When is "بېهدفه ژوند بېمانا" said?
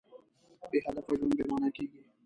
0.69-1.69